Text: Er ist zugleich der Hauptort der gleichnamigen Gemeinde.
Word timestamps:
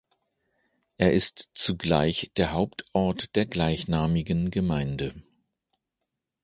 Er 0.97 1.13
ist 1.13 1.49
zugleich 1.53 2.31
der 2.35 2.53
Hauptort 2.53 3.35
der 3.35 3.45
gleichnamigen 3.45 4.49
Gemeinde. 4.49 5.21